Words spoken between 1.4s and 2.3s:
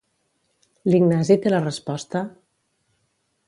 té la resposta?